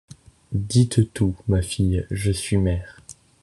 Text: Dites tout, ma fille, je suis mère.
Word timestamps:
Dites 0.53 1.13
tout, 1.13 1.35
ma 1.47 1.61
fille, 1.61 2.07
je 2.09 2.31
suis 2.31 2.57
mère. 2.57 3.03